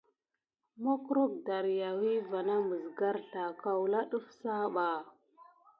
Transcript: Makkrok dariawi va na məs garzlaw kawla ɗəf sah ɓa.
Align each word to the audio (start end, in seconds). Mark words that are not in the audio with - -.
Makkrok 0.83 1.31
dariawi 1.45 2.11
va 2.29 2.39
na 2.47 2.55
məs 2.67 2.85
garzlaw 2.99 3.51
kawla 3.63 3.99
ɗəf 4.09 4.25
sah 4.39 4.65
ɓa. 4.75 4.87